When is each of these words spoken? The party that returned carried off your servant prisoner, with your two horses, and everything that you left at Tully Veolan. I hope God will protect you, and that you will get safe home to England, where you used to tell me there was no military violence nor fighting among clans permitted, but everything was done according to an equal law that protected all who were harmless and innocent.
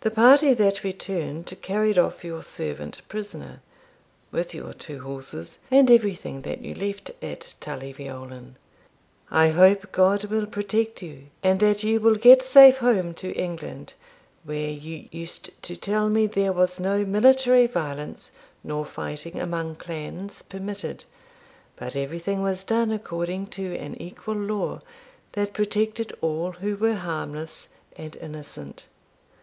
The 0.00 0.10
party 0.10 0.54
that 0.54 0.82
returned 0.82 1.54
carried 1.60 1.98
off 1.98 2.24
your 2.24 2.42
servant 2.42 3.02
prisoner, 3.06 3.60
with 4.30 4.54
your 4.54 4.72
two 4.72 5.00
horses, 5.02 5.58
and 5.70 5.90
everything 5.90 6.40
that 6.40 6.62
you 6.64 6.74
left 6.74 7.10
at 7.20 7.54
Tully 7.60 7.92
Veolan. 7.92 8.54
I 9.30 9.50
hope 9.50 9.92
God 9.92 10.24
will 10.24 10.46
protect 10.46 11.02
you, 11.02 11.24
and 11.42 11.60
that 11.60 11.82
you 11.84 12.00
will 12.00 12.14
get 12.14 12.40
safe 12.40 12.78
home 12.78 13.12
to 13.12 13.34
England, 13.34 13.92
where 14.42 14.70
you 14.70 15.08
used 15.10 15.50
to 15.64 15.76
tell 15.76 16.08
me 16.08 16.26
there 16.26 16.50
was 16.54 16.80
no 16.80 17.04
military 17.04 17.66
violence 17.66 18.30
nor 18.64 18.86
fighting 18.86 19.38
among 19.38 19.74
clans 19.74 20.40
permitted, 20.40 21.04
but 21.76 21.94
everything 21.94 22.40
was 22.40 22.64
done 22.64 22.90
according 22.90 23.48
to 23.48 23.74
an 23.76 24.00
equal 24.00 24.34
law 24.34 24.80
that 25.32 25.52
protected 25.52 26.16
all 26.22 26.52
who 26.52 26.74
were 26.74 26.94
harmless 26.94 27.74
and 27.98 28.16
innocent. 28.16 28.86